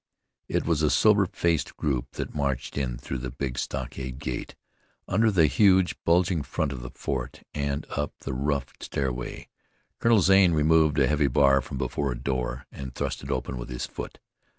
It 0.47 0.65
was 0.65 0.81
a 0.81 0.89
sober 0.89 1.27
faced 1.27 1.77
group 1.77 2.13
that 2.13 2.33
marched 2.33 2.75
in 2.75 2.97
through 2.97 3.19
the 3.19 3.29
big 3.29 3.59
stockade 3.59 4.17
gate, 4.17 4.55
under 5.07 5.29
the 5.29 5.45
huge, 5.45 5.95
bulging 6.05 6.41
front 6.41 6.71
of 6.71 6.81
the 6.81 6.89
fort, 6.89 7.43
and 7.53 7.85
up 7.91 8.17
the 8.21 8.33
rough 8.33 8.65
stairway. 8.79 9.47
Colonel 9.99 10.21
Zane 10.21 10.53
removed 10.53 10.97
a 10.97 11.05
heavy 11.05 11.27
bar 11.27 11.61
from 11.61 11.77
before 11.77 12.11
a 12.11 12.17
door, 12.17 12.65
and 12.71 12.95
thrust 12.95 13.21
it 13.21 13.29
open 13.29 13.57
with 13.59 13.69
his 13.69 13.85
foot. 13.85 14.17